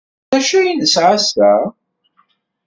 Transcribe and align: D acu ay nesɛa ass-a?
D 0.29 0.31
acu 0.37 0.55
ay 0.59 0.71
nesɛa 0.75 1.13
ass-a? 1.17 1.51